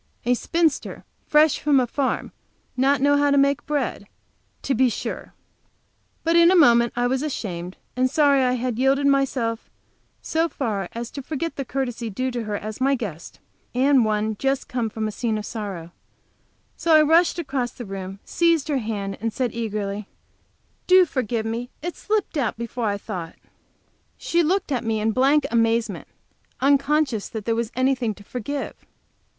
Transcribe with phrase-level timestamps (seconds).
[0.25, 2.31] A spinster fresh from a farm
[2.75, 4.07] not know how make bread,
[4.63, 5.35] to be sure!
[6.23, 9.69] But in a moment I was ashamed and sorry that I had yielded to myself
[10.19, 13.37] so far as to forget the courtesy due to her as my guest,
[13.75, 15.91] and one just home from a scene of sorrow,
[16.75, 20.07] so I rushed across the room, seized her hand, and said, eagerly:
[20.87, 21.69] "Do forgive me!
[21.83, 23.35] It slipped out before I thought!"
[24.17, 26.07] She looked at me in blank amazement,
[26.59, 28.87] unconscious that there was anything to forgive.